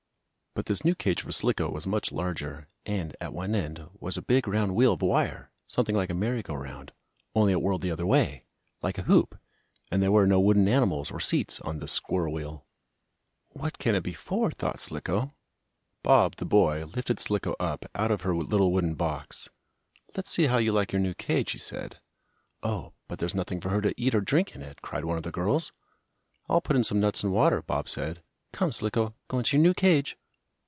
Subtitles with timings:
[0.53, 4.21] But this new cage for Slicko was much larger, and, at one end, was a
[4.21, 6.91] big round wheel of wire, something like a merry go round,
[7.33, 8.43] only it whirled the other way,
[8.81, 9.39] like a hoop,
[9.89, 12.65] and there were no wooden animals, or seats, on this squirrel wheel.
[13.51, 15.31] "What can it be for?" thought Slicko.
[16.03, 19.47] Bob, the boy, lifted Slicko up out of her little wooden box.
[20.17, 22.01] "Let's see how you like your new cage," he said.
[22.61, 25.23] "Oh, but there's nothing for her to eat or drink in it," cried one of
[25.23, 25.71] the girls.
[26.49, 28.21] "I'll put in some nuts and water," Bob said.
[28.51, 30.17] "Come, Slicko, go into your new cage."